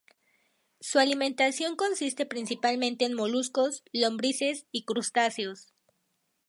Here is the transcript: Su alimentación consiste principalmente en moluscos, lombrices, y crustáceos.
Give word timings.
Su 0.79 0.97
alimentación 0.97 1.75
consiste 1.75 2.25
principalmente 2.25 3.05
en 3.05 3.13
moluscos, 3.13 3.83
lombrices, 3.93 4.65
y 4.71 4.83
crustáceos. 4.83 5.75